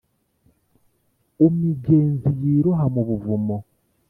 [1.45, 3.57] umigenzi yiroha mu buvumo